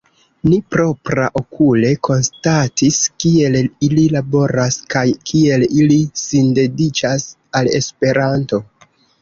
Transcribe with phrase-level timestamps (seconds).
[0.51, 3.57] Ni propraokule konstatis kiel
[3.89, 7.31] ili laboras kaj kiel ili sindediĉas
[7.61, 8.65] al Esperanto.